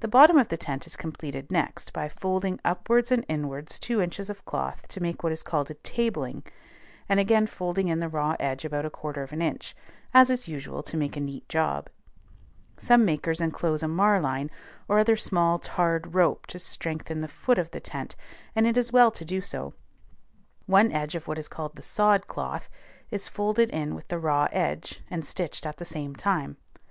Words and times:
The 0.00 0.06
bottom 0.06 0.36
of 0.36 0.48
the 0.48 0.58
tent 0.58 0.86
is 0.86 0.94
completed 0.94 1.50
next 1.50 1.94
by 1.94 2.10
folding 2.10 2.60
upwards 2.62 3.10
and 3.10 3.24
inwards 3.26 3.78
two 3.78 4.02
inches 4.02 4.28
of 4.28 4.44
cloth 4.44 4.86
to 4.88 5.00
make 5.00 5.22
what 5.22 5.32
is 5.32 5.42
called 5.42 5.70
a 5.70 5.76
"tabling," 5.76 6.44
and 7.08 7.18
again 7.18 7.46
folding 7.46 7.88
in 7.88 8.00
the 8.00 8.08
raw 8.10 8.36
edge 8.38 8.66
about 8.66 8.84
a 8.84 8.90
quarter 8.90 9.22
of 9.22 9.32
an 9.32 9.40
inch, 9.40 9.74
as 10.12 10.28
is 10.28 10.46
usual 10.46 10.82
to 10.82 10.98
make 10.98 11.16
a 11.16 11.20
neat 11.20 11.48
job. 11.48 11.88
Some 12.76 13.06
makers 13.06 13.40
enclose 13.40 13.82
a 13.82 13.88
marline 13.88 14.50
or 14.88 14.98
other 14.98 15.16
small 15.16 15.58
tarred 15.58 16.12
rope 16.12 16.46
to 16.48 16.58
strengthen 16.58 17.20
the 17.20 17.28
foot 17.28 17.56
of 17.58 17.70
the 17.70 17.80
tent, 17.80 18.14
and 18.54 18.66
it 18.66 18.76
is 18.76 18.92
well 18.92 19.10
to 19.12 19.24
do 19.24 19.40
so. 19.40 19.72
One 20.66 20.92
edge 20.92 21.14
of 21.14 21.26
what 21.26 21.38
is 21.38 21.48
called 21.48 21.76
the 21.76 21.82
"sod 21.82 22.26
cloth" 22.26 22.68
is 23.10 23.26
folded 23.26 23.70
in 23.70 23.94
with 23.94 24.08
the 24.08 24.18
raw 24.18 24.48
edge, 24.52 25.00
and 25.08 25.24
stitched 25.24 25.64
at 25.64 25.78
the 25.78 25.86
same 25.86 26.14
time. 26.14 26.58